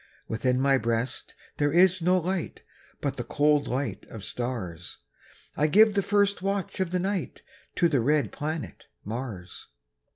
Within 0.27 0.59
my 0.59 0.79
breast 0.79 1.35
there 1.57 1.71
is 1.71 2.01
no 2.01 2.17
light, 2.17 2.61
But 3.01 3.17
the 3.17 3.23
cold 3.23 3.67
light 3.67 4.07
of 4.07 4.23
stars; 4.23 4.97
I 5.55 5.67
give 5.67 5.93
the 5.93 6.01
first 6.01 6.41
watch 6.41 6.79
of 6.79 6.89
the 6.89 6.97
night 6.97 7.43
To 7.75 7.87
the 7.87 8.01
red 8.01 8.31
planet 8.31 8.85
Mars. 9.05 9.67